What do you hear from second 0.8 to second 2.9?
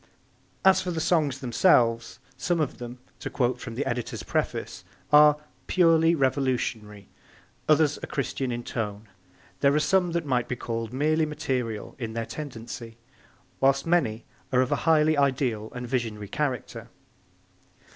for the songs themselves, some of